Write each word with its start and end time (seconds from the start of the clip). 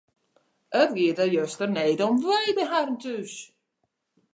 It 0.79 0.93
gie 0.95 1.11
der 1.19 1.29
juster 1.35 1.67
need 1.75 1.99
om 2.07 2.15
wei 2.25 2.47
by 2.57 2.63
harren 2.71 2.97
thús. 3.03 3.33